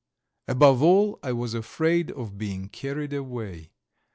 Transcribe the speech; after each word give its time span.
Above 0.47 0.81
all 0.81 1.19
I 1.21 1.31
was 1.31 1.53
afraid 1.53 2.09
of 2.13 2.35
being 2.35 2.69
carried 2.69 3.13
away. 3.13 3.69